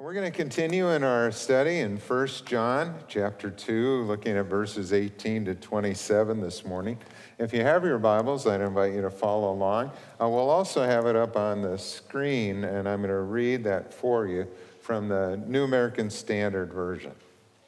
[0.00, 4.92] We're going to continue in our study in 1 John chapter 2, looking at verses
[4.92, 6.98] 18 to 27 this morning.
[7.36, 9.90] If you have your Bibles, I'd invite you to follow along.
[10.20, 13.92] Uh, we'll also have it up on the screen, and I'm going to read that
[13.92, 14.46] for you
[14.80, 17.12] from the New American Standard Version.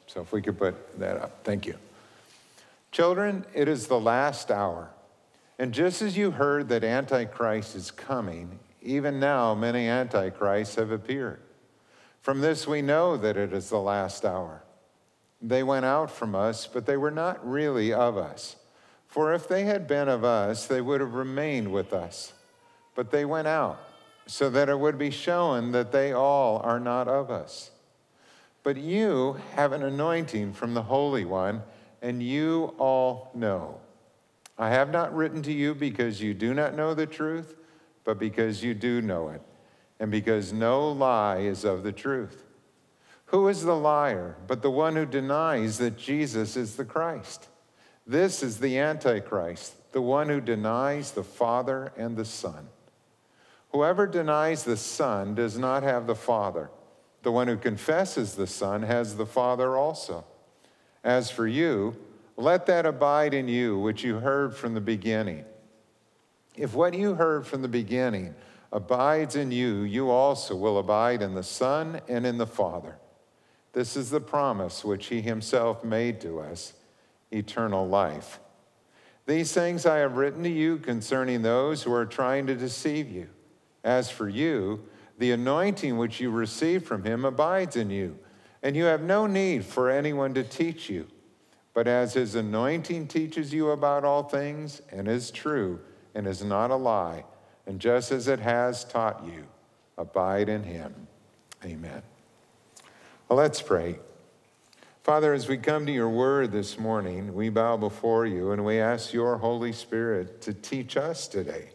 [0.07, 1.43] So if we could put that up.
[1.43, 1.75] Thank you.
[2.93, 4.89] Children, it is the last hour.
[5.59, 11.41] And just as you heard that Antichrist is coming, even now many Antichrists have appeared.
[12.21, 14.63] From this we know that it is the last hour.
[15.41, 18.57] They went out from us, but they were not really of us.
[19.07, 22.33] For if they had been of us, they would have remained with us.
[22.93, 23.79] But they went out,
[24.27, 27.71] so that it would be shown that they all are not of us.
[28.63, 31.63] But you have an anointing from the Holy One,
[32.03, 33.79] and you all know.
[34.59, 37.55] I have not written to you because you do not know the truth,
[38.03, 39.41] but because you do know it
[40.01, 42.43] and because no lie is of the truth.
[43.25, 47.47] Who is the liar but the one who denies that Jesus is the Christ?
[48.07, 52.67] This is the Antichrist, the one who denies the Father and the Son.
[53.73, 56.71] Whoever denies the Son does not have the Father.
[57.21, 60.25] The one who confesses the Son has the Father also.
[61.03, 61.95] As for you,
[62.37, 65.45] let that abide in you which you heard from the beginning.
[66.55, 68.33] If what you heard from the beginning,
[68.71, 72.97] abides in you, you also will abide in the Son and in the Father.
[73.73, 76.73] This is the promise which he himself made to us
[77.31, 78.39] eternal life.
[79.25, 83.29] These things I have written to you concerning those who are trying to deceive you.
[83.83, 84.83] As for you,
[85.17, 88.17] the anointing which you received from him abides in you,
[88.63, 91.07] and you have no need for anyone to teach you.
[91.73, 95.79] But as his anointing teaches you about all things and is true
[96.13, 97.23] and is not a lie,
[97.71, 99.45] and just as it has taught you,
[99.97, 100.93] abide in him.
[101.63, 102.01] Amen.
[103.29, 103.97] Well, let's pray.
[105.03, 108.81] Father, as we come to your word this morning, we bow before you and we
[108.81, 111.69] ask your Holy Spirit to teach us today,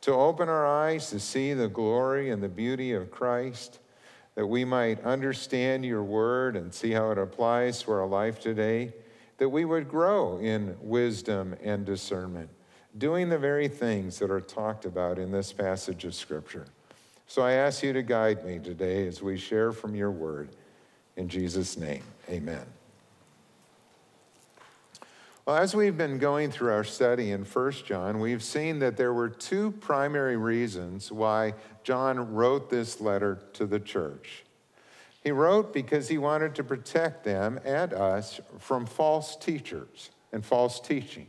[0.00, 3.78] to open our eyes to see the glory and the beauty of Christ,
[4.36, 8.94] that we might understand your word and see how it applies to our life today,
[9.36, 12.48] that we would grow in wisdom and discernment
[12.98, 16.66] doing the very things that are talked about in this passage of Scripture.
[17.26, 20.50] So I ask you to guide me today as we share from your word.
[21.16, 22.66] In Jesus' name, amen.
[25.46, 29.12] Well, as we've been going through our study in 1 John, we've seen that there
[29.12, 34.44] were two primary reasons why John wrote this letter to the church.
[35.22, 40.80] He wrote because he wanted to protect them and us from false teachers and false
[40.80, 41.26] teaching.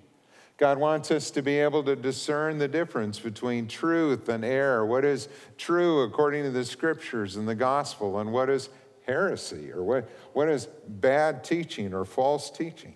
[0.62, 4.86] God wants us to be able to discern the difference between truth and error.
[4.86, 5.28] What is
[5.58, 8.70] true according to the scriptures and the gospel, and what is
[9.08, 12.94] heresy, or what, what is bad teaching or false teaching.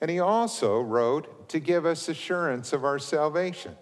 [0.00, 3.76] And he also wrote to give us assurance of our salvation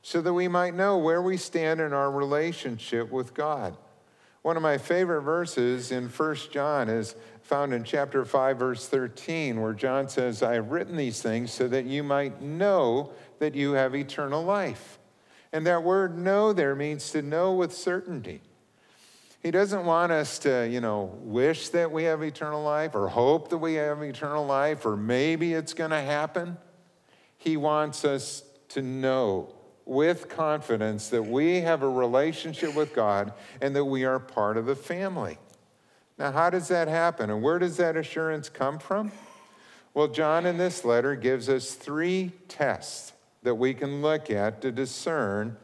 [0.00, 3.76] so that we might know where we stand in our relationship with God.
[4.42, 9.60] One of my favorite verses in 1 John is found in chapter 5, verse 13,
[9.60, 13.72] where John says, I have written these things so that you might know that you
[13.72, 14.98] have eternal life.
[15.52, 18.40] And that word know there means to know with certainty.
[19.42, 23.48] He doesn't want us to, you know, wish that we have eternal life or hope
[23.50, 26.56] that we have eternal life or maybe it's going to happen.
[27.36, 29.54] He wants us to know
[29.84, 34.66] with confidence that we have a relationship with God and that we are part of
[34.66, 35.38] the family.
[36.18, 39.10] Now, how does that happen and where does that assurance come from?
[39.94, 44.70] Well, John in this letter gives us three tests that we can look at to
[44.70, 45.56] discern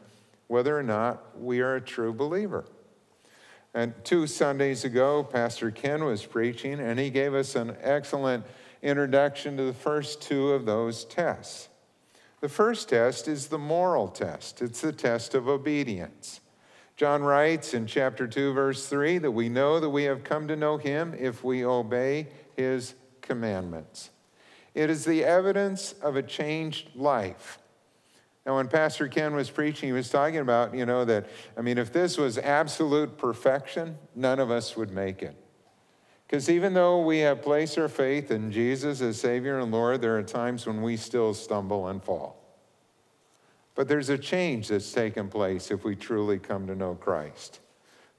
[0.47, 2.65] whether or not we are a true believer.
[3.73, 8.45] And two Sundays ago, Pastor Ken was preaching, and he gave us an excellent
[8.81, 11.69] introduction to the first two of those tests.
[12.39, 16.39] The first test is the moral test, it's the test of obedience.
[16.95, 20.55] John writes in chapter 2, verse 3, that we know that we have come to
[20.55, 24.09] know him if we obey his commandments.
[24.73, 27.59] It is the evidence of a changed life.
[28.47, 31.77] Now, when Pastor Ken was preaching, he was talking about, you know, that, I mean,
[31.77, 35.35] if this was absolute perfection, none of us would make it.
[36.27, 40.17] Because even though we have placed our faith in Jesus as Savior and Lord, there
[40.17, 42.43] are times when we still stumble and fall.
[43.75, 47.61] But there's a change that's taken place if we truly come to know Christ.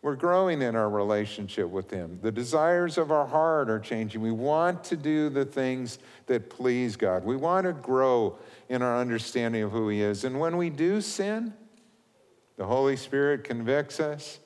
[0.00, 2.20] We're growing in our relationship with Him.
[2.22, 4.20] The desires of our heart are changing.
[4.22, 7.24] We want to do the things that please God.
[7.24, 8.38] We want to grow
[8.68, 10.24] in our understanding of who He is.
[10.24, 11.52] And when we do sin,
[12.56, 14.38] the Holy Spirit convicts us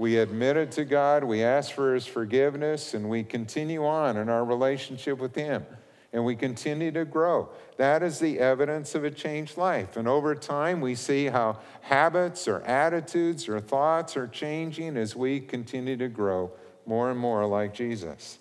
[0.00, 4.30] we admit it to God, we ask for His forgiveness, and we continue on in
[4.30, 5.66] our relationship with Him.
[6.14, 7.50] And we continue to grow.
[7.76, 9.98] That is the evidence of a changed life.
[9.98, 15.38] And over time, we see how habits or attitudes or thoughts are changing as we
[15.38, 16.50] continue to grow
[16.86, 18.38] more and more like Jesus.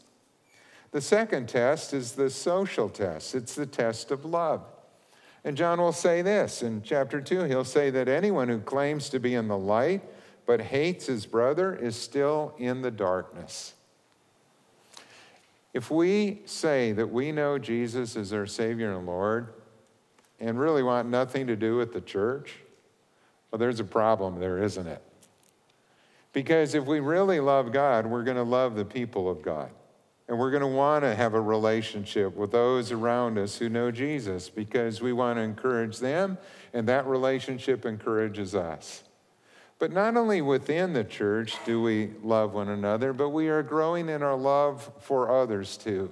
[0.92, 4.64] The second test is the social test, it's the test of love.
[5.44, 7.44] And John will say this in chapter 2.
[7.44, 10.04] He'll say that anyone who claims to be in the light
[10.50, 13.75] but hates his brother is still in the darkness.
[15.75, 19.54] If we say that we know Jesus as our Savior and Lord
[20.40, 22.56] and really want nothing to do with the church,
[23.51, 25.04] well, there's a problem there, isn't it?
[26.34, 29.69] Because if we really love God, we're going to love the people of God.
[30.28, 33.92] And we're going to want to have a relationship with those around us who know
[33.92, 36.40] Jesus because we want to encourage them,
[36.74, 39.04] and that relationship encourages us.
[39.80, 44.10] But not only within the church do we love one another, but we are growing
[44.10, 46.12] in our love for others too.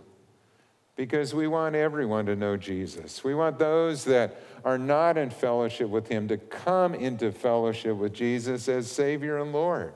[0.95, 3.23] Because we want everyone to know Jesus.
[3.23, 8.13] We want those that are not in fellowship with Him to come into fellowship with
[8.13, 9.93] Jesus as Savior and Lord.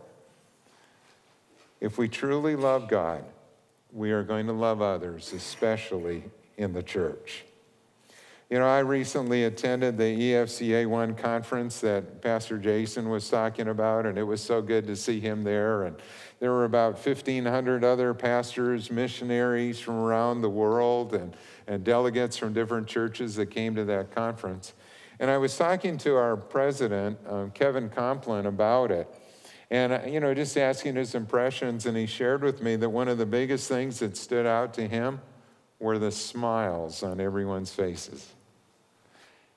[1.80, 3.24] If we truly love God,
[3.92, 6.24] we are going to love others, especially
[6.58, 7.46] in the church.
[8.52, 14.06] You know, I recently attended the EFCA One conference that Pastor Jason was talking about,
[14.06, 15.84] and it was so good to see him there.
[15.84, 15.96] And
[16.42, 21.34] there were about 1,500 other pastors, missionaries from around the world, and,
[21.66, 24.74] and delegates from different churches that came to that conference.
[25.22, 29.08] And I was talking to our president, um, Kevin Kompelien, about it.
[29.70, 33.18] And, you know, just asking his impressions, and he shared with me that one of
[33.18, 35.22] the biggest things that stood out to him
[35.80, 38.34] were the smiles on everyone's faces.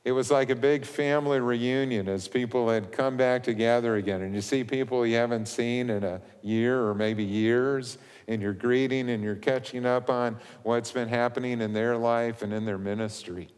[0.05, 4.21] It was like a big family reunion as people had come back together again.
[4.21, 7.97] And you see people you haven't seen in a year or maybe years,
[8.29, 12.53] and you're greeting and you're catching up on what's been happening in their life and
[12.53, 13.49] in their ministry.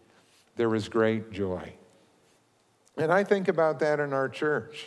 [0.55, 1.73] There was great joy.
[2.97, 4.87] And I think about that in our church.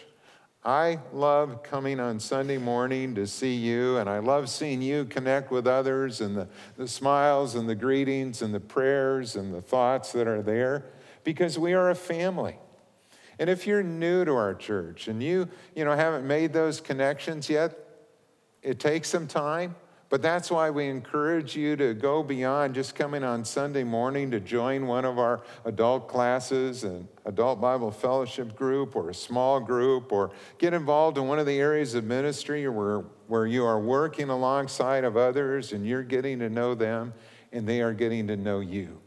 [0.63, 5.51] I love coming on Sunday morning to see you, and I love seeing you connect
[5.51, 6.47] with others and the,
[6.77, 10.85] the smiles and the greetings and the prayers and the thoughts that are there
[11.23, 12.57] because we are a family.
[13.39, 17.49] And if you're new to our church and you, you know, haven't made those connections
[17.49, 17.77] yet,
[18.61, 19.75] it takes some time.
[20.09, 24.39] But that's why we encourage you to go beyond just coming on Sunday morning to
[24.39, 30.11] join one of our adult classes, an adult Bible fellowship group, or a small group,
[30.11, 34.31] or get involved in one of the areas of ministry where, where you are working
[34.31, 37.13] alongside of others and you're getting to know them
[37.51, 38.99] and they are getting to know you.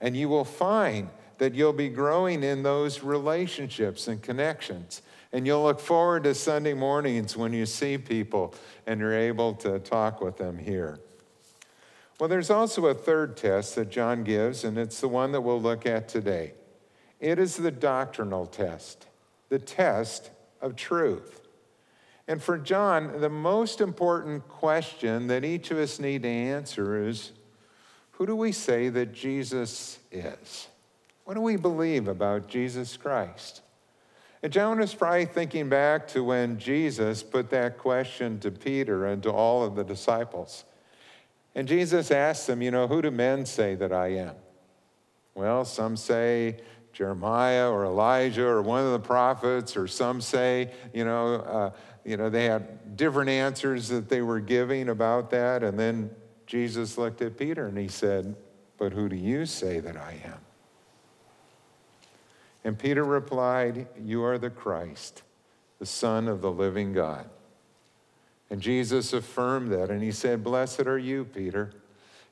[0.00, 1.08] And you will find
[1.42, 5.02] that you'll be growing in those relationships and connections.
[5.32, 8.54] And you'll look forward to Sunday mornings when you see people
[8.86, 11.00] and you're able to talk with them here.
[12.20, 15.60] Well, there's also a third test that John gives, and it's the one that we'll
[15.60, 16.52] look at today.
[17.18, 19.08] It is the doctrinal test,
[19.48, 20.30] the test
[20.60, 21.40] of truth.
[22.28, 27.32] And for John, the most important question that each of us need to answer is
[28.12, 30.68] who do we say that Jesus is?
[31.24, 33.62] What do we believe about Jesus Christ?
[34.42, 39.22] And John is probably thinking back to when Jesus put that question to Peter and
[39.22, 40.64] to all of the disciples.
[41.54, 44.34] And Jesus asked them, You know, who do men say that I am?
[45.34, 46.56] Well, some say
[46.92, 51.70] Jeremiah or Elijah or one of the prophets, or some say, you know, uh,
[52.04, 55.62] you know, they had different answers that they were giving about that.
[55.62, 56.10] And then
[56.46, 58.34] Jesus looked at Peter and he said,
[58.76, 60.51] But who do you say that I am?
[62.64, 65.22] And Peter replied, You are the Christ,
[65.78, 67.28] the Son of the living God.
[68.50, 71.72] And Jesus affirmed that, and he said, Blessed are you, Peter.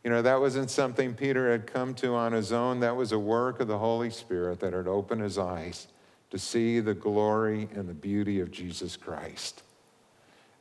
[0.05, 2.81] You know, that wasn't something Peter had come to on his own.
[2.81, 5.89] That was a work of the Holy Spirit that had opened his eyes
[6.31, 9.63] to see the glory and the beauty of Jesus Christ.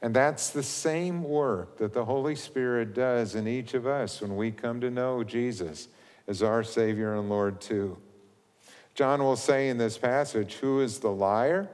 [0.02, 4.36] And that's the same work that the Holy Spirit does in each of us when
[4.36, 5.90] we come to know Jesus
[6.28, 7.98] as our Savior and Lord, too.
[9.00, 11.70] John will say in this passage, Who is the liar?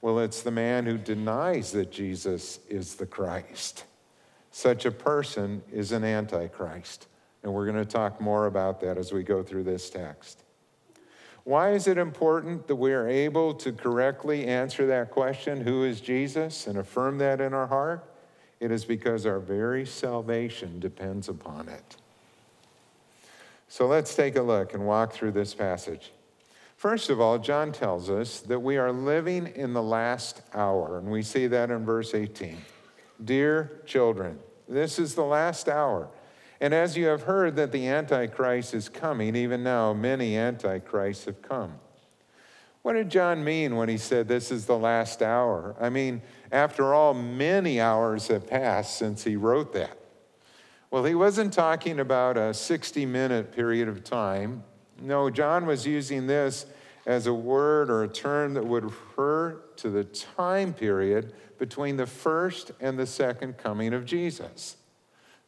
[0.00, 3.84] Well, it's the man who denies that Jesus is the Christ.
[4.50, 7.06] Such a person is an antichrist.
[7.42, 10.42] And we're going to talk more about that as we go through this text.
[11.42, 16.00] Why is it important that we are able to correctly answer that question, Who is
[16.00, 18.10] Jesus, and affirm that in our heart?
[18.58, 21.96] It is because our very salvation depends upon it.
[23.68, 26.13] So let's take a look and walk through this passage.
[26.84, 31.10] First of all, John tells us that we are living in the last hour, and
[31.10, 32.58] we see that in verse 18.
[33.24, 34.38] Dear children,
[34.68, 36.10] this is the last hour.
[36.60, 41.40] And as you have heard that the Antichrist is coming, even now many Antichrists have
[41.40, 41.72] come.
[42.82, 45.74] What did John mean when he said this is the last hour?
[45.80, 46.20] I mean,
[46.52, 49.96] after all, many hours have passed since he wrote that.
[50.90, 54.64] Well, he wasn't talking about a 60 minute period of time.
[55.00, 56.66] No, John was using this
[57.06, 62.06] as a word or a term that would refer to the time period between the
[62.06, 64.76] first and the second coming of Jesus.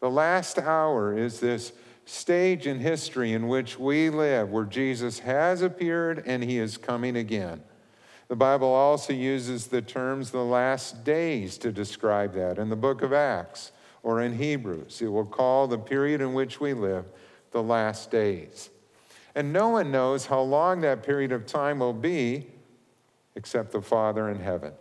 [0.01, 1.73] The last hour is this
[2.05, 7.17] stage in history in which we live, where Jesus has appeared and he is coming
[7.17, 7.63] again.
[8.29, 13.03] The Bible also uses the terms the last days to describe that in the book
[13.03, 13.73] of Acts
[14.03, 15.01] or in Hebrews.
[15.01, 17.07] It will call the period in which we live
[17.53, 18.71] the last days.
[19.37, 22.47] And no one knows how long that period of time will be
[23.37, 24.73] except the Father in heaven.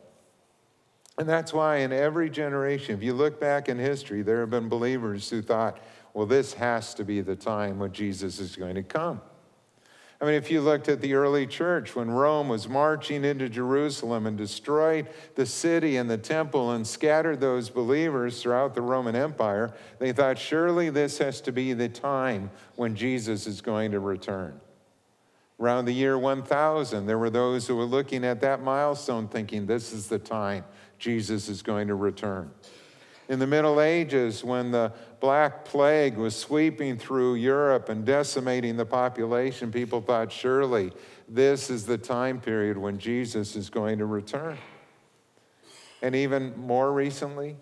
[1.18, 4.70] And that's why in every generation, if you look back in history, there have been
[4.70, 5.78] believers who thought,
[6.14, 9.22] well, this has to be the time when Jesus is going to come.
[10.26, 14.26] I mean, if you looked at the early church when Rome was marching into Jerusalem
[14.26, 19.72] and destroyed the city and the temple and scattered those believers throughout the Roman Empire,
[20.00, 24.60] they thought, surely this has to be the time when Jesus is going to return.
[25.60, 29.94] Around the year 1000, there were those who were looking at that milestone thinking, this
[29.94, 30.64] is the time
[30.98, 32.50] Jesus is going to return.
[33.30, 38.86] In the Middle Ages, when the Black Plague was sweeping through Europe and decimating the
[38.86, 40.92] population, people thought, surely
[41.28, 44.58] this is the time period when Jesus is going to return.
[46.02, 47.56] And even more recently,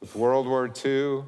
[0.00, 1.24] with World War II,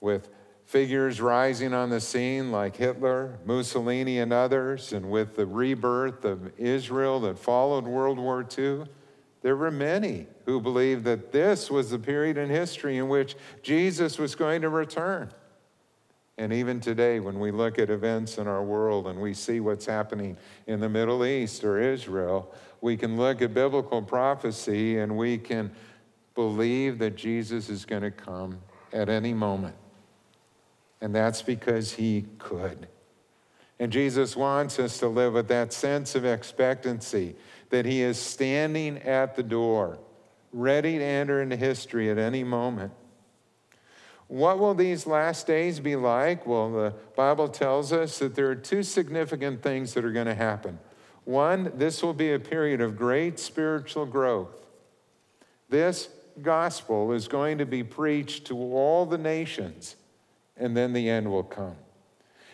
[0.00, 0.28] with
[0.64, 6.52] figures rising on the scene like Hitler, Mussolini, and others, and with the rebirth of
[6.58, 8.84] Israel that followed World War II,
[9.42, 14.18] there were many who believed that this was the period in history in which Jesus
[14.18, 15.32] was going to return.
[16.36, 19.86] And even today, when we look at events in our world and we see what's
[19.86, 25.36] happening in the Middle East or Israel, we can look at biblical prophecy and we
[25.36, 25.70] can
[26.34, 28.58] believe that Jesus is going to come
[28.92, 29.76] at any moment.
[31.02, 32.88] And that's because he could.
[33.78, 37.36] And Jesus wants us to live with that sense of expectancy
[37.70, 39.98] that he is standing at the door,
[40.52, 42.92] ready to enter into history at any moment.
[44.28, 46.46] What will these last days be like?
[46.46, 50.34] Well, the Bible tells us that there are two significant things that are going to
[50.34, 50.78] happen.
[51.24, 54.66] One, this will be a period of great spiritual growth.
[55.68, 56.08] This
[56.42, 59.96] gospel is going to be preached to all the nations,
[60.56, 61.76] and then the end will come.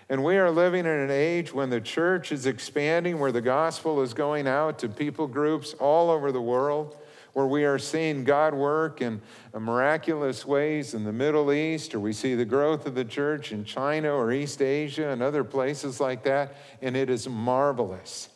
[0.09, 4.03] And we are living in an age when the church is expanding, where the gospel
[4.03, 6.97] is going out to people groups all over the world,
[7.33, 9.21] where we are seeing God work in
[9.53, 13.65] miraculous ways in the Middle East, or we see the growth of the church in
[13.65, 18.29] China or East Asia and other places like that, and it is marvelous.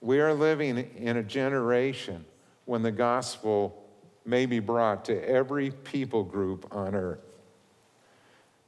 [0.00, 2.24] We are living in a generation
[2.64, 3.80] when the gospel
[4.26, 7.20] may be brought to every people group on earth.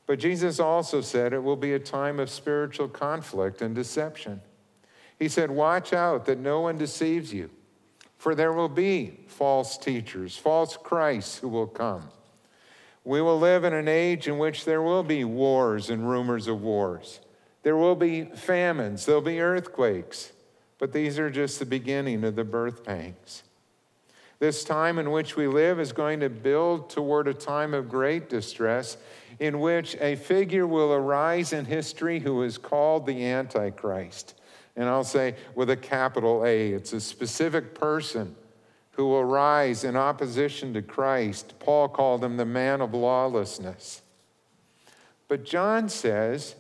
[0.07, 4.41] But Jesus also said it will be a time of spiritual conflict and deception.
[5.19, 7.51] He said, Watch out that no one deceives you,
[8.17, 12.09] for there will be false teachers, false Christs who will come.
[13.05, 16.61] We will live in an age in which there will be wars and rumors of
[16.61, 17.21] wars.
[17.63, 20.33] There will be famines, there'll be earthquakes,
[20.79, 23.43] but these are just the beginning of the birth pangs.
[24.39, 28.29] This time in which we live is going to build toward a time of great
[28.29, 28.99] distress
[29.39, 34.35] in which a figure will arise in history who is called the Antichrist.
[34.77, 38.37] And I'll say with a capital A, it's a specific person
[38.93, 41.55] who will rise in opposition to Christ.
[41.59, 44.03] Paul called him the man of lawlessness.
[45.29, 46.55] But John says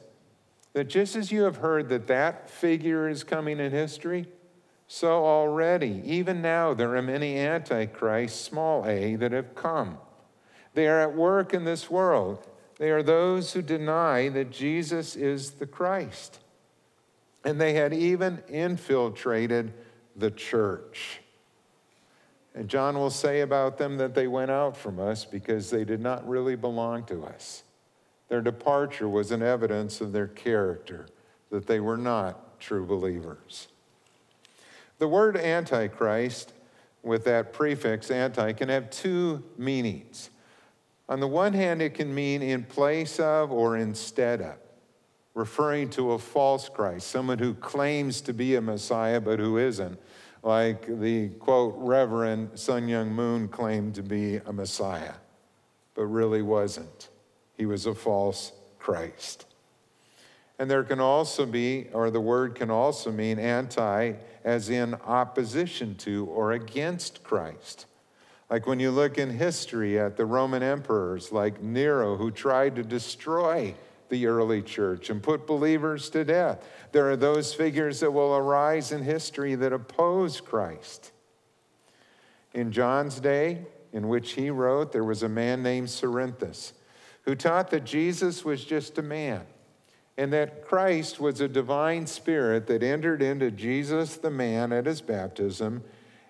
[0.75, 4.27] that just as you have heard that that figure is coming in history,
[4.89, 9.99] so already, even now, there are many antichrists, small a, that have come.
[10.75, 12.47] They are at work in this world.
[12.79, 16.39] They are those who deny that Jesus is the Christ.
[17.45, 19.73] And they had even infiltrated
[20.15, 21.21] the church.
[22.55, 26.01] And John will say about them that they went out from us because they did
[26.01, 27.63] not really belong to us.
[28.29, 31.07] Their departure was an evidence of their character,
[31.51, 33.69] that they were not true believers.
[34.99, 36.53] The word antichrist,
[37.03, 40.31] with that prefix anti, can have two meanings.
[41.09, 44.57] On the one hand, it can mean in place of or instead of.
[45.37, 50.01] referring to a false Christ, someone who claims to be a Messiah but who isn't,
[50.43, 55.13] like the quote, Reverend Sun Myung Moon claimed to be a Messiah,
[55.95, 57.11] but really wasn't.
[57.55, 59.45] He was a false Christ.
[60.59, 65.97] And there can also be, or the word can also mean anti, as in opposition
[65.97, 67.85] to or against Christ.
[68.49, 72.83] Like when you look in history at the Roman emperors like Nero, who tried to
[72.83, 73.75] destroy
[74.09, 76.65] the early church and put believers to death.
[76.93, 81.13] There are those figures that will arise in history that oppose Christ.
[82.55, 86.73] In John's day, in which he wrote, there was a man named Cerinthus
[87.23, 89.43] who taught that Jesus was just a man
[90.17, 95.03] and that Christ was a divine spirit that entered into Jesus the man at his
[95.03, 95.83] baptism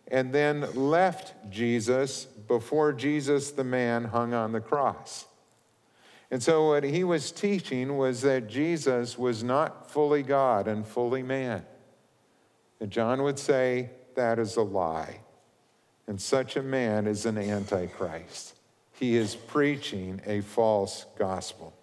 [0.09, 5.27] and then left Jesus before Jesus the man hung on the cross.
[6.31, 11.23] And so, what he was teaching was that Jesus was not fully God and fully
[11.23, 11.65] man.
[12.81, 15.21] And John would say that is a lie.
[16.09, 18.55] And such a man is an antichrist.
[18.93, 21.75] He is preaching a false gospel.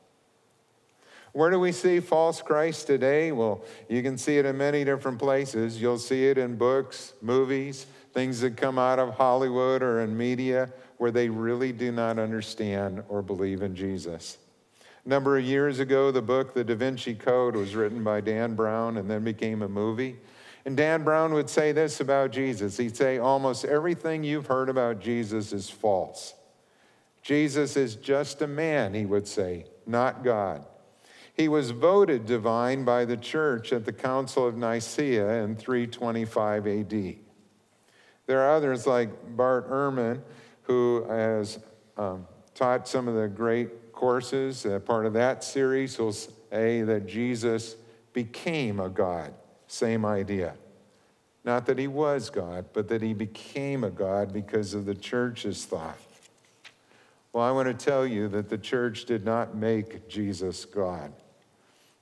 [1.33, 3.31] Where do we see false Christ today?
[3.31, 5.81] Well, you can see it in many different places.
[5.81, 10.71] You'll see it in books, movies, things that come out of Hollywood or in media
[10.97, 14.37] where they really do not understand or believe in Jesus.
[15.05, 18.55] A number of years ago, the book The Da Vinci Code was written by Dan
[18.55, 20.17] Brown and then became a movie.
[20.65, 22.77] And Dan Brown would say this about Jesus.
[22.77, 26.35] He'd say, Almost everything you've heard about Jesus is false.
[27.21, 30.65] Jesus is just a man, he would say, not God.
[31.33, 37.15] He was voted divine by the church at the Council of Nicaea in 325 AD.
[38.25, 40.21] There are others like Bart Ehrman,
[40.63, 41.59] who has
[41.97, 42.25] um,
[42.55, 44.65] taught some of the great courses.
[44.65, 47.75] Uh, part of that series will say that Jesus
[48.13, 49.33] became a God.
[49.67, 50.55] Same idea.
[51.43, 55.65] Not that he was God, but that he became a God because of the church's
[55.65, 55.97] thought.
[57.33, 61.11] Well, I want to tell you that the church did not make Jesus God.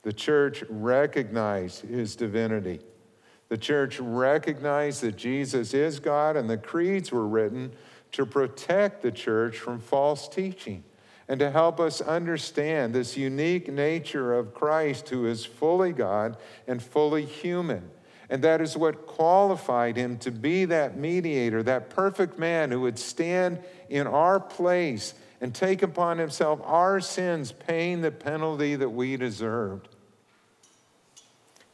[0.02, 2.80] The church recognized his divinity.
[3.52, 7.72] The church recognized that Jesus is God, and the creeds were written
[8.12, 10.84] to protect the church from false teaching
[11.28, 16.82] and to help us understand this unique nature of Christ, who is fully God and
[16.82, 17.90] fully human.
[18.30, 22.98] And that is what qualified him to be that mediator, that perfect man who would
[22.98, 23.58] stand
[23.90, 25.12] in our place
[25.42, 29.90] and take upon himself our sins, paying the penalty that we deserved.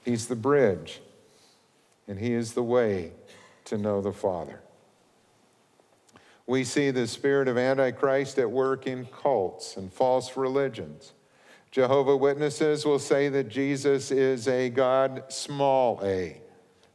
[0.05, 1.01] He's the bridge,
[2.09, 3.13] and He is the way
[3.67, 4.61] to know the Father.
[6.47, 11.13] We see the spirit of Antichrist at work in cults and false religions.
[11.71, 16.41] Jehovah Witnesses will say that Jesus is a God, small a,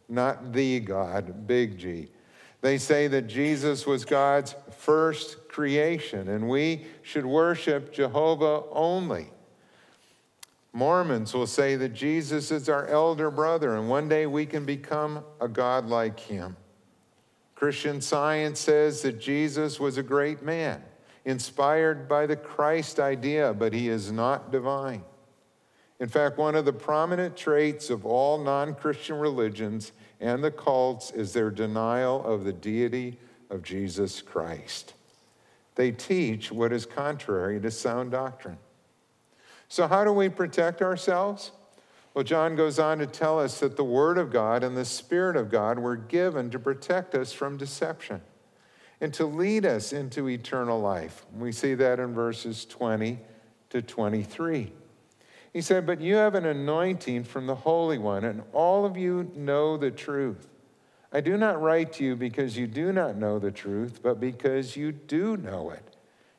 [0.09, 2.09] not the God, big G.
[2.61, 9.29] They say that Jesus was God's first creation and we should worship Jehovah only.
[10.73, 15.23] Mormons will say that Jesus is our elder brother, and one day we can become
[15.39, 16.57] a God like him.
[17.53, 20.81] Christian science says that Jesus was a great man,
[21.25, 25.03] inspired by the Christ idea, but he is not divine.
[25.99, 31.11] In fact, one of the prominent traits of all non Christian religions and the cults
[31.11, 34.95] is their denial of the deity of Jesus Christ.
[35.75, 38.57] They teach what is contrary to sound doctrine.
[39.73, 41.49] So, how do we protect ourselves?
[42.13, 45.35] Well, John goes on to tell us that the Word of God and the Spirit
[45.35, 48.21] of God were given to protect us from deception
[49.01, 51.25] and to lead us into eternal life.
[51.35, 53.17] We see that in verses 20
[53.71, 54.71] to 23.
[55.51, 59.31] He said, But you have an anointing from the Holy One, and all of you
[59.35, 60.49] know the truth.
[61.11, 64.77] I do not write to you because you do not know the truth, but because
[64.77, 65.95] you do know it,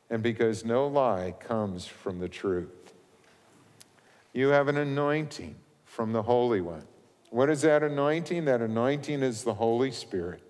[0.09, 2.84] and because no lie comes from the truth.
[4.35, 6.83] You have an anointing from the Holy One.
[7.31, 8.44] What is that anointing?
[8.44, 10.42] That anointing is the Holy Spirit.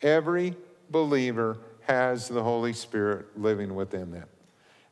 [0.00, 0.56] Every
[0.90, 4.26] believer has the Holy Spirit living within them.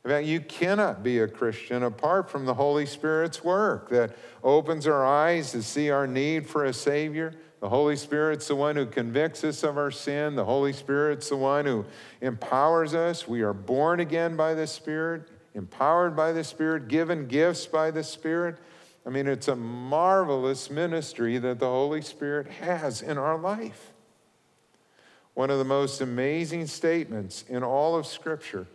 [0.03, 4.85] In fact, you cannot be a Christian apart from the Holy Spirit's work that opens
[4.85, 7.33] our eyes to see our need for a Savior.
[7.59, 10.35] The Holy Spirit's the one who convicts us of our sin.
[10.35, 11.85] The Holy Spirit's the one who
[12.21, 13.27] empowers us.
[13.27, 18.03] We are born again by the Spirit empowered by the Spirit, given gifts by the
[18.03, 18.57] Spirit.
[19.05, 23.93] I mean, it's a marvelous ministry that the Holy Spirit has in our life.
[25.33, 28.67] One of the most amazing statements in all of Scripture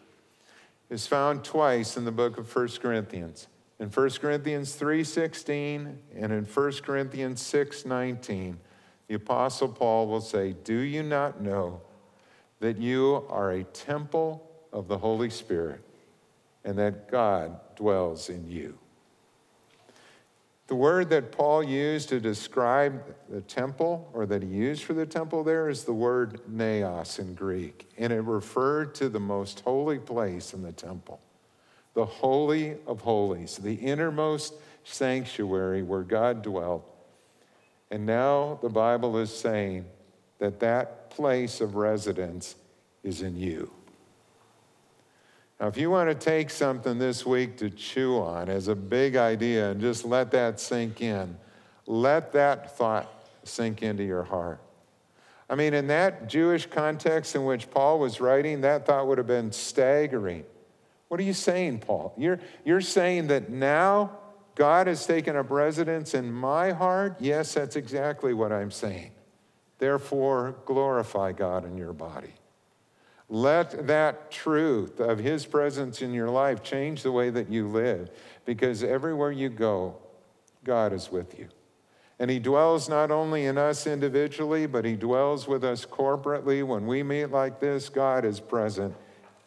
[0.89, 3.47] is found twice in the book of 1 Corinthians.
[3.79, 8.59] In 1 Corinthians 3:16 and in 1 Corinthians 6:19,
[9.09, 11.81] the apostle Paul will say, "Do you not know
[12.61, 15.81] that you are a temple of the Holy Spirit
[16.65, 18.79] and that God dwells in you?"
[20.67, 25.05] The word that Paul used to describe the temple, or that he used for the
[25.05, 29.99] temple there, is the word naos in Greek, and it referred to the most holy
[29.99, 31.19] place in the temple,
[31.95, 36.85] the Holy of Holies, the innermost sanctuary where God dwelt.
[37.91, 39.87] And now the Bible is saying
[40.39, 42.55] that that place of residence
[43.03, 43.73] is in you.
[45.61, 49.17] Now, if you want to take something this week to chew on as a big
[49.17, 51.37] idea and just let that sink in,
[51.87, 53.13] let that thought
[53.45, 54.59] sink into your heart.
[55.51, 59.27] I mean, in that Jewish context in which Paul was writing, that thought would have
[59.27, 60.45] been staggering.
[61.09, 62.15] What are you saying, Paul?
[62.17, 64.19] You're, you're saying that now
[64.55, 67.17] God has taken up residence in my heart?
[67.21, 69.11] Yes, that's exactly what I'm saying.
[69.79, 72.33] Therefore, glorify God in your body.
[73.33, 78.11] Let that truth of His presence in your life change the way that you live
[78.45, 79.97] because everywhere you go,
[80.65, 81.49] God is with you.
[82.19, 86.67] And He dwells not only in us individually, but He dwells with us corporately.
[86.67, 88.97] When we meet like this, God is present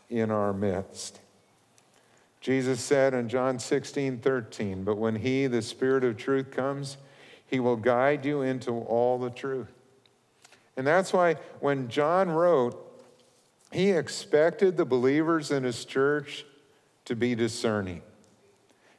[0.09, 1.19] in our midst.
[2.39, 6.95] Jesus said in John 16, 13, But when He, the Spirit of truth, comes,
[7.45, 9.73] He will guide you into all the truth.
[10.77, 12.79] And that's why when John wrote,
[13.73, 16.45] he expected the believers in his church
[17.05, 18.01] to be discerning.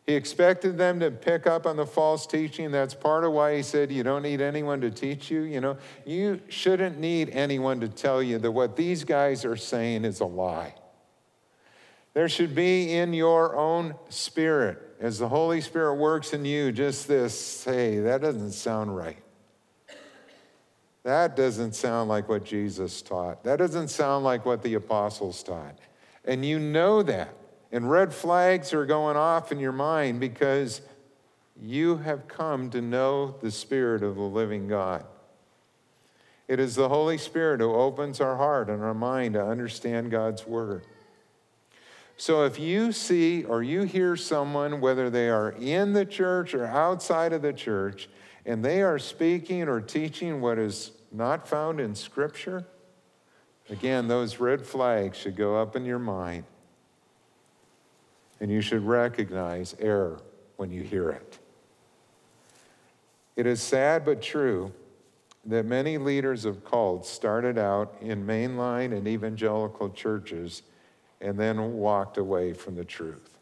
[0.06, 2.70] He expected them to pick up on the false teaching.
[2.70, 5.42] That's part of why he said, You don't need anyone to teach you.
[5.42, 10.04] You know, you shouldn't need anyone to tell you that what these guys are saying
[10.04, 10.74] is a lie.
[12.12, 17.08] There should be in your own spirit, as the Holy Spirit works in you, just
[17.08, 19.23] this hey, that doesn't sound right.
[21.04, 23.44] That doesn't sound like what Jesus taught.
[23.44, 25.78] That doesn't sound like what the apostles taught.
[26.24, 27.34] And you know that.
[27.70, 30.80] And red flags are going off in your mind because
[31.60, 35.04] you have come to know the Spirit of the living God.
[36.48, 40.46] It is the Holy Spirit who opens our heart and our mind to understand God's
[40.46, 40.86] Word.
[42.16, 46.66] So if you see or you hear someone, whether they are in the church or
[46.66, 48.08] outside of the church,
[48.46, 52.66] and they are speaking or teaching what is not found in Scripture,
[53.70, 56.44] again, those red flags should go up in your mind.
[58.40, 60.20] And you should recognize error
[60.56, 61.38] when you hear it.
[63.36, 64.72] It is sad but true
[65.46, 70.62] that many leaders of cults started out in mainline and evangelical churches
[71.20, 73.33] and then walked away from the truth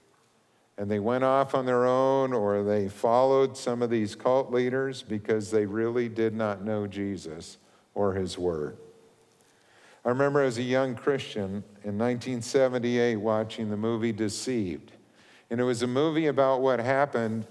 [0.78, 5.02] and they went off on their own or they followed some of these cult leaders
[5.02, 7.58] because they really did not know Jesus
[7.94, 8.78] or his word.
[10.04, 14.92] I remember as a young Christian in 1978 watching the movie Deceived.
[15.50, 17.46] And it was a movie about what happened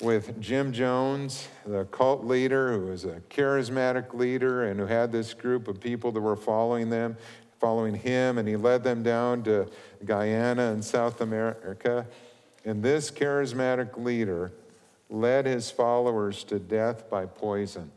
[0.00, 5.32] with Jim Jones, the cult leader who was a charismatic leader and who had this
[5.32, 7.16] group of people that were following them,
[7.58, 9.68] following him, and he led them down to
[10.04, 12.06] Guyana in South America
[12.64, 14.52] and this charismatic leader
[15.10, 17.90] led his followers to death by poison.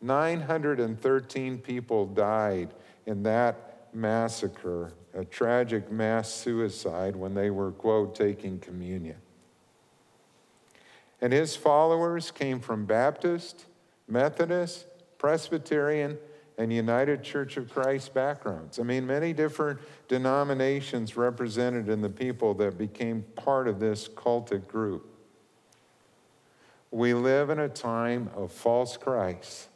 [0.00, 2.70] 913 people died
[3.06, 9.16] in that massacre, a tragic mass suicide when they were, quote, taking communion.
[11.20, 13.66] And his followers came from Baptist,
[14.08, 14.86] Methodist,
[15.18, 16.16] Presbyterian,
[16.60, 18.78] and United Church of Christ backgrounds.
[18.78, 24.68] I mean, many different denominations represented in the people that became part of this cultic
[24.68, 25.06] group.
[26.90, 29.68] We live in a time of false Christ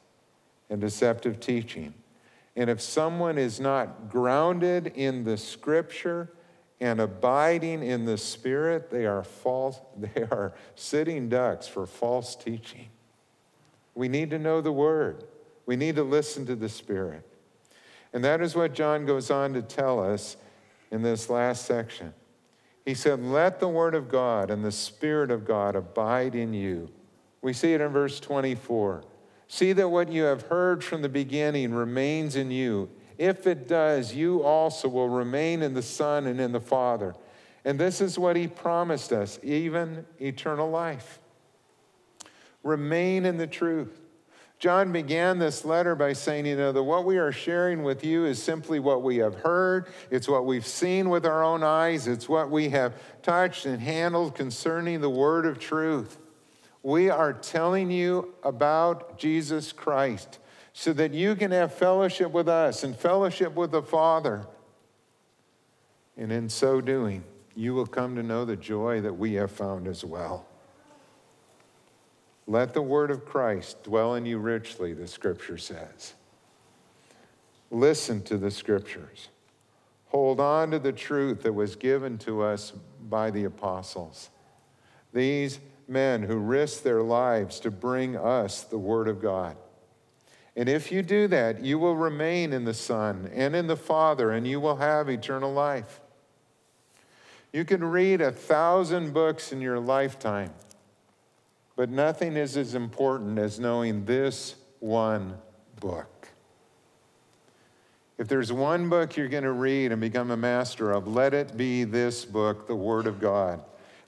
[0.69, 1.95] and deceptive teaching.
[2.55, 6.29] And if someone is not grounded in the scripture
[6.81, 12.89] and abiding in the spirit, they are false, they are sitting ducks for false teaching.
[13.95, 15.25] We need to know the word.
[15.67, 17.27] We need to listen to the Spirit.
[18.13, 20.37] And that is what John goes on to tell us
[20.91, 22.15] in this last section.
[22.85, 26.91] He said, Let the Word of God and the Spirit of God abide in you.
[27.43, 29.05] We see it in verse 24.
[29.49, 32.91] See that what you have heard from the beginning remains in you.
[33.19, 37.15] If it does, you also will remain in the Son and in the Father.
[37.65, 41.21] And this is what he promised us, even eternal life.
[42.63, 44.01] Remain in the truth.
[44.65, 48.25] John began this letter by saying, you know, that what we are sharing with you
[48.25, 52.31] is simply what we have heard, it's what we've seen with our own eyes, it's
[52.31, 56.17] what we have touched and handled concerning the word of truth.
[56.83, 60.39] We are telling you about Jesus Christ
[60.73, 64.47] so that you can have fellowship with us and fellowship with the Father.
[66.17, 67.23] And in so doing,
[67.55, 70.47] you will come to know the joy that we have found as well.
[72.47, 76.15] Let the word of Christ dwell in you richly, the scripture says.
[77.71, 79.29] Listen to the scriptures.
[80.09, 82.73] Hold on to the truth that was given to us
[83.09, 84.31] by the apostles.
[85.13, 89.57] These men who risked their lives to bring us the word of God.
[90.57, 94.31] And if you do that, you will remain in the Son and in the Father,
[94.31, 96.01] and you will have eternal life.
[97.53, 100.53] You can read a thousand books in your lifetime,
[101.77, 105.37] but nothing is as important as knowing this one
[105.81, 106.29] book.
[108.17, 111.57] If there's one book you're going to read and become a master of, let it
[111.57, 113.61] be this book, the Word of God,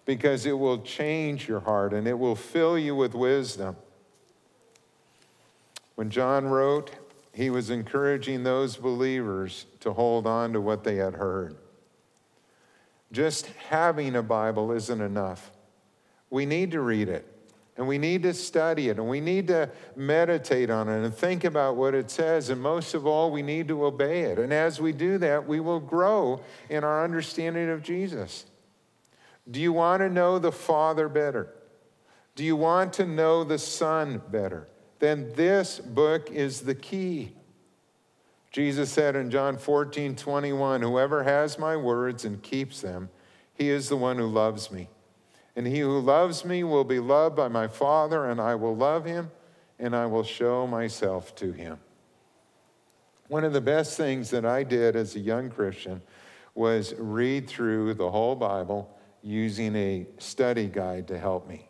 [0.05, 3.77] because it will change your heart and it will fill you with wisdom.
[5.97, 6.93] When John wrote,
[7.33, 11.57] he was encouraging those believers to hold on to what they had heard.
[13.11, 15.51] Just having a Bible isn't enough.
[16.31, 17.36] We need to read it.
[17.77, 21.45] And we need to study it and we need to meditate on it and think
[21.45, 22.49] about what it says.
[22.49, 24.39] And most of all, we need to obey it.
[24.39, 28.47] And as we do that, we will grow in our understanding of Jesus.
[29.51, 31.53] Do you want to know the Father better?
[32.35, 34.69] Do you want to know the Son better?
[34.99, 37.33] Then this book is the key.
[38.51, 43.11] Jesus said in John 14, 21, Whoever has my words and keeps them,
[43.53, 44.89] he is the one who loves me.
[45.57, 49.07] And he who loves me will be loved by my Father, and I will love
[49.07, 49.31] him,
[49.79, 51.79] and I will show myself to him.
[53.29, 56.03] One of the best things that I did as a young Christian
[56.55, 61.67] was read through the whole Bible using a study guide to help me.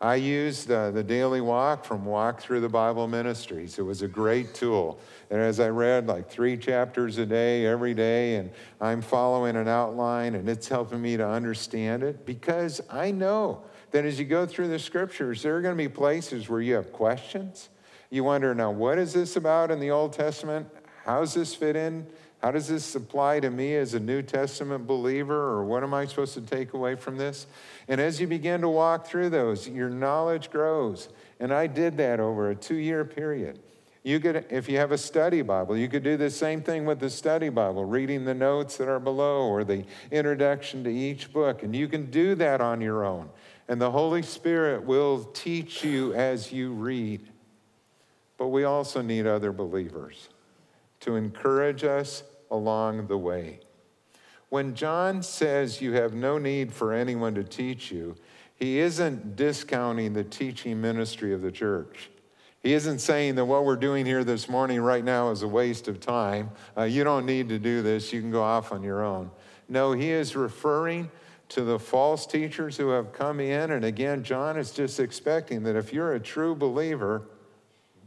[0.00, 3.80] I used uh, the daily walk from Walk Through the Bible Ministries.
[3.80, 5.00] It was a great tool.
[5.28, 8.48] And as I read like three chapters a day, every day, and
[8.80, 14.04] I'm following an outline, and it's helping me to understand it because I know that
[14.04, 16.92] as you go through the scriptures, there are going to be places where you have
[16.92, 17.68] questions.
[18.08, 20.68] You wonder, now, what is this about in the Old Testament?
[21.04, 22.06] How does this fit in?
[22.42, 26.06] How does this apply to me as a New Testament believer, or what am I
[26.06, 27.46] supposed to take away from this?
[27.88, 31.08] And as you begin to walk through those, your knowledge grows.
[31.40, 33.58] And I did that over a two year period.
[34.04, 37.00] You could, if you have a study Bible, you could do the same thing with
[37.00, 41.64] the study Bible, reading the notes that are below or the introduction to each book.
[41.64, 43.28] And you can do that on your own.
[43.66, 47.28] And the Holy Spirit will teach you as you read.
[48.38, 50.28] But we also need other believers
[51.00, 53.60] to encourage us along the way.
[54.48, 58.16] When John says you have no need for anyone to teach you,
[58.54, 62.10] he isn't discounting the teaching ministry of the church.
[62.62, 65.86] He isn't saying that what we're doing here this morning right now is a waste
[65.86, 66.50] of time.
[66.76, 69.30] Uh, you don't need to do this, you can go off on your own.
[69.68, 71.10] No, he is referring
[71.50, 73.70] to the false teachers who have come in.
[73.70, 77.22] And again, John is just expecting that if you're a true believer,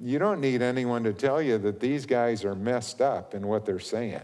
[0.02, 3.66] you don't need anyone to tell you that these guys are messed up in what
[3.66, 4.24] they're saying.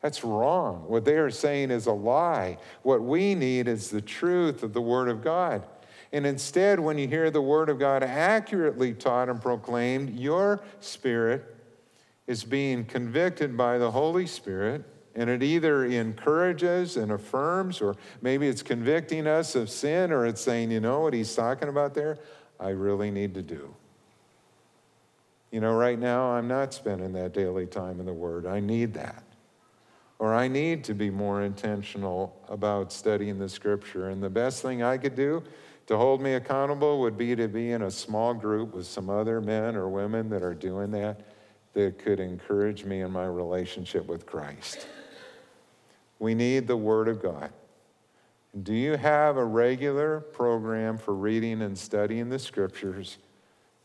[0.00, 0.84] That's wrong.
[0.86, 2.58] What they are saying is a lie.
[2.82, 5.64] What we need is the truth of the Word of God.
[6.12, 11.56] And instead, when you hear the Word of God accurately taught and proclaimed, your spirit
[12.26, 14.84] is being convicted by the Holy Spirit,
[15.16, 20.40] and it either encourages and affirms, or maybe it's convicting us of sin, or it's
[20.40, 22.18] saying, you know what he's talking about there?
[22.60, 23.74] I really need to do.
[25.54, 28.44] You know, right now I'm not spending that daily time in the Word.
[28.44, 29.22] I need that.
[30.18, 34.08] Or I need to be more intentional about studying the Scripture.
[34.08, 35.44] And the best thing I could do
[35.86, 39.40] to hold me accountable would be to be in a small group with some other
[39.40, 41.20] men or women that are doing that,
[41.74, 44.88] that could encourage me in my relationship with Christ.
[46.18, 47.52] We need the Word of God.
[48.60, 53.18] Do you have a regular program for reading and studying the Scriptures?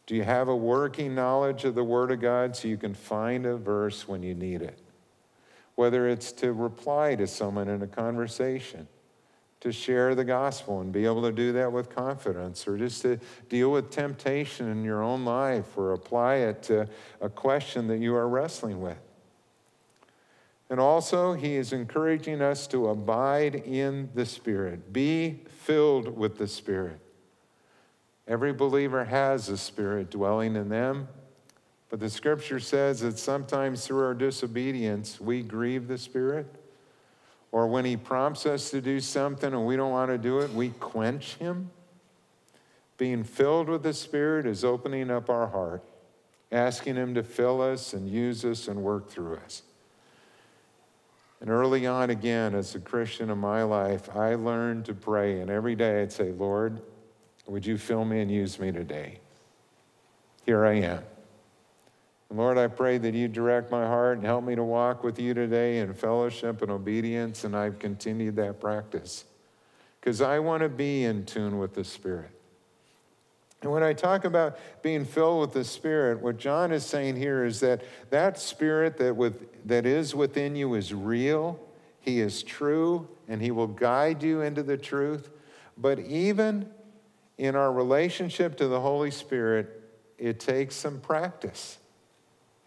[0.10, 3.46] Do you have a working knowledge of the Word of God so you can find
[3.46, 4.80] a verse when you need it?
[5.76, 8.88] Whether it's to reply to someone in a conversation,
[9.60, 13.20] to share the gospel and be able to do that with confidence, or just to
[13.50, 16.90] deal with temptation in your own life or apply it to
[17.22, 18.98] a question that you are wrestling with.
[20.72, 26.48] And also, he is encouraging us to abide in the Spirit, be filled with the
[26.48, 27.00] Spirit.
[28.30, 31.08] Every believer has a spirit dwelling in them,
[31.90, 36.46] but the scripture says that sometimes through our disobedience, we grieve the spirit.
[37.52, 40.54] Or when he prompts us to do something and we don't want to do it,
[40.54, 41.72] we quench him.
[43.00, 45.82] Being filled with the Spirit is opening up our heart,
[46.52, 49.64] asking him to fill us and use us and work through us.
[51.42, 55.40] And early on, again, as a Christian in my life, I learned to pray.
[55.40, 56.82] And every day I'd say, Lord,
[57.50, 59.20] would you fill me and use me today?
[60.46, 61.04] Here I am.
[62.32, 65.34] Lord, I pray that you direct my heart and help me to walk with you
[65.34, 67.44] today in fellowship and obedience.
[67.44, 69.26] And I've continued that practice
[70.00, 72.30] because I want to be in tune with the Spirit.
[73.62, 77.44] And when I talk about being filled with the Spirit, what John is saying here
[77.44, 81.60] is that that Spirit that, with, that is within you is real,
[82.00, 85.30] He is true, and He will guide you into the truth.
[85.78, 86.70] But even
[87.40, 89.82] in our relationship to the Holy Spirit,
[90.18, 91.78] it takes some practice.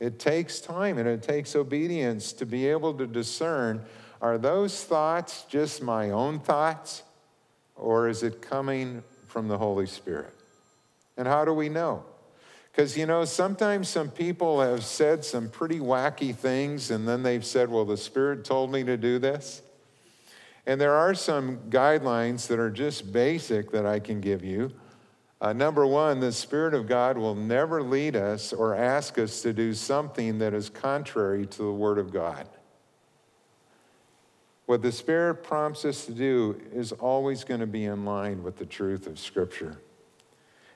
[0.01, 3.85] It takes time and it takes obedience to be able to discern
[4.23, 7.03] are those thoughts just my own thoughts,
[7.77, 10.33] or is it coming from the Holy Spirit?
[11.17, 12.05] And how do we know?
[12.71, 17.45] Because, you know, sometimes some people have said some pretty wacky things and then they've
[17.45, 19.61] said, well, the Spirit told me to do this.
[20.67, 24.73] And there are some guidelines that are just basic that I can give you.
[25.41, 29.53] Uh, number one, the Spirit of God will never lead us or ask us to
[29.53, 32.49] do something that is contrary to the Word of God.
[34.67, 38.57] What the Spirit prompts us to do is always going to be in line with
[38.57, 39.79] the truth of Scripture.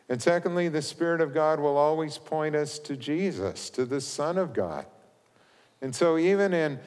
[0.08, 4.36] And secondly, the Spirit of God will always point us to Jesus, to the Son
[4.36, 4.86] of God.
[5.80, 6.80] And so, even in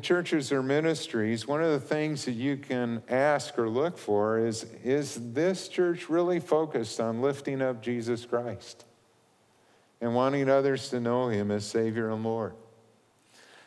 [0.00, 4.64] churches or ministries, one of the things that you can ask or look for is
[4.82, 8.84] Is this church really focused on lifting up Jesus Christ
[10.00, 12.54] and wanting others to know him as Savior and Lord?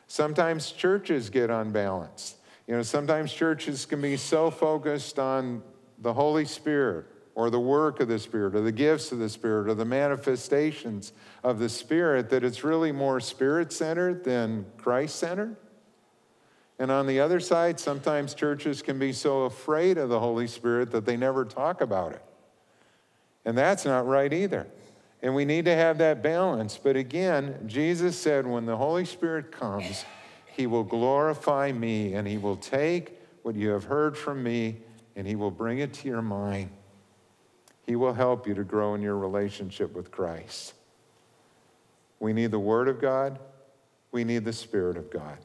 [0.08, 2.38] Sometimes churches get unbalanced.
[2.66, 5.62] You know, sometimes churches can be so focused on
[6.00, 9.70] the Holy Spirit or the work of the Spirit or the gifts of the Spirit
[9.70, 15.56] or the manifestations of the Spirit that it's really more spirit centered than Christ centered.
[16.80, 20.92] And on the other side, sometimes churches can be so afraid of the Holy Spirit
[20.92, 22.22] that they never talk about it.
[23.46, 24.68] And that's not right either.
[25.22, 26.80] And we need to have that balance.
[26.82, 30.06] But again, Jesus said, when the Holy Spirit comes,
[30.46, 34.78] he will glorify me and he will take what you have heard from me
[35.16, 36.70] and he will bring it to your mind.
[37.88, 40.74] He will help you to grow in your relationship with Christ.
[42.20, 43.40] We need the Word of God.
[44.12, 45.38] We need the Spirit of God.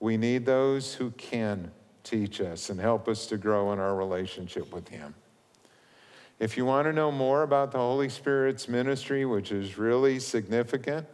[0.00, 1.70] We need those who can
[2.02, 5.14] teach us and help us to grow in our relationship with Him.
[6.38, 11.06] If you want to know more about the Holy Spirit's ministry, which is really significant,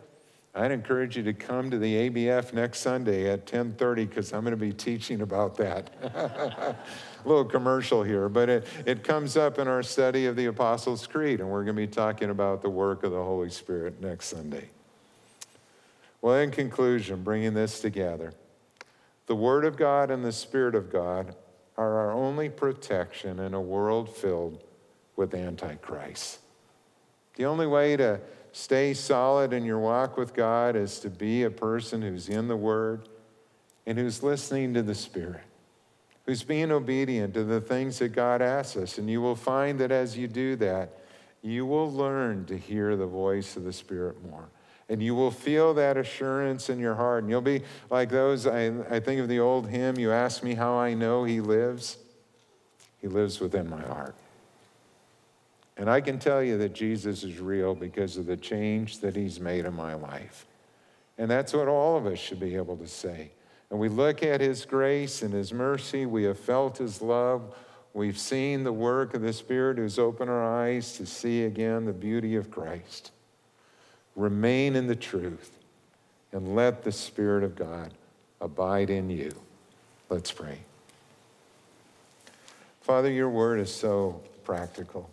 [0.55, 4.53] I'd encourage you to come to the ABF next Sunday at 10:30 because I'm going
[4.53, 5.91] to be teaching about that.
[6.03, 6.77] A
[7.29, 11.41] little commercial here, but it, it comes up in our study of the Apostles' Creed,
[11.41, 14.71] and we're going to be talking about the work of the Holy Spirit next Sunday.
[16.23, 18.33] Well, in conclusion, bringing this together,
[19.27, 21.35] the Word of God and the Spirit of God
[21.77, 24.63] are our only protection in a world filled
[25.17, 26.39] with Antichrist.
[27.37, 28.21] The only way to
[28.53, 32.57] stay solid in your walk with God is to be a person who's in the
[32.57, 33.09] Word
[33.85, 35.43] and who's listening to the Spirit,
[36.25, 38.99] who's being obedient to the things that God asks us.
[38.99, 40.99] And you will find that as you do that,
[41.43, 44.49] you will learn to hear the voice of the Spirit more.
[44.89, 47.25] And you will feel that assurance in your heart.
[47.25, 50.55] And you'll be like those, I, I think of the old hymn, You ask me
[50.55, 51.99] how I know He lives.
[53.01, 54.15] He lives within my heart.
[55.77, 59.39] And I can tell you that Jesus is real because of the change that he's
[59.39, 60.47] made in my life.
[61.19, 63.33] And that's what all of us should be able to say.
[63.71, 67.55] And we look at his grace and his mercy, we have felt his love,
[67.93, 71.93] we've seen the work of the Spirit who's opened our eyes to see again the
[71.93, 73.11] beauty of Christ.
[74.17, 75.51] Remain in the truth
[76.33, 77.93] and let the Spirit of God
[78.41, 79.33] abide in you.
[80.09, 80.59] Let's pray.
[82.81, 85.11] Father, your word is so practical.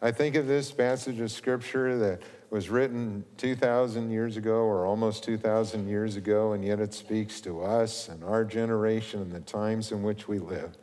[0.00, 5.24] I think of this passage of scripture that was written 2,000 years ago or almost
[5.24, 9.92] 2,000 years ago, and yet it speaks to us and our generation and the times
[9.92, 10.76] in which we live.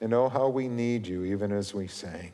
[0.00, 2.32] And oh, how we need you, even as we sang.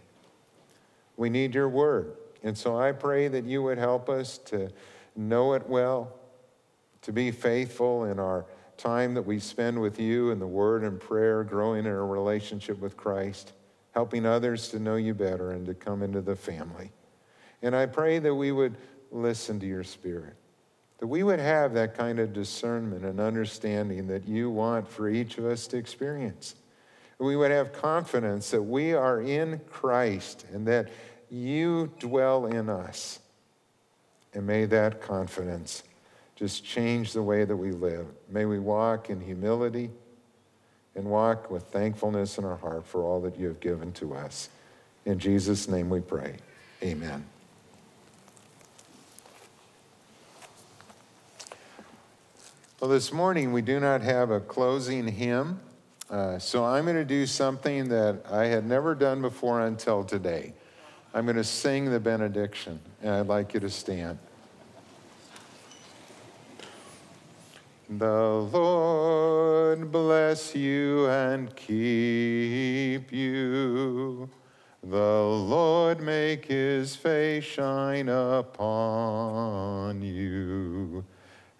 [1.16, 2.12] We need your word.
[2.42, 4.70] And so I pray that you would help us to
[5.16, 6.14] know it well,
[7.02, 8.44] to be faithful in our
[8.76, 12.78] time that we spend with you in the word and prayer, growing in our relationship
[12.78, 13.52] with Christ.
[13.96, 16.92] helping others to know you better and to come into the family.
[17.62, 18.76] And I pray that we would
[19.10, 20.34] listen to your spirit,
[20.98, 25.38] that we would have that kind of discernment and understanding that you want for each
[25.38, 26.56] of us to experience.
[27.18, 30.90] We would have confidence that we are in Christ and that
[31.30, 33.18] you dwell in us.
[34.34, 35.82] And may that confidence
[36.34, 38.06] just change the way that we live.
[38.28, 39.90] May we walk in humility
[40.94, 44.50] and walk with thankfulness in our heart for all that you have given to us.
[45.04, 46.36] In Jesus' name we pray.
[46.82, 47.24] Amen.
[52.80, 55.60] Well, this morning we do not have a closing hymn,
[56.10, 60.52] uh, so I'm going to do something that I had never done before until today.
[61.16, 64.18] I'm going to sing the benediction, and I'd like you to stand.
[67.88, 74.28] The Lord bless you and keep you.
[74.82, 81.02] The Lord make his face shine upon you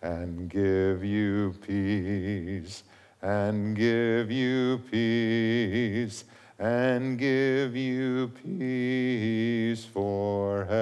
[0.03, 2.83] and give you peace,
[3.23, 6.25] and give you peace,
[6.59, 10.77] and give you peace forever.